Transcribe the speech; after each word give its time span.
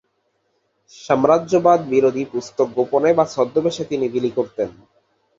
সাম্রাজ্যবাদ 0.95 1.79
বিরোধী 1.89 2.23
পুস্তক 2.25 2.67
গোপনে 2.77 3.11
বা 3.13 3.25
ছদ্মবেশে 3.25 3.83
তিনি 3.85 4.05
বিলি 4.09 4.31
করতেন। 4.37 4.69